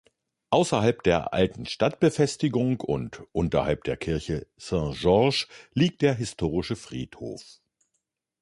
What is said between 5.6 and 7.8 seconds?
liegt der historische Friedhof.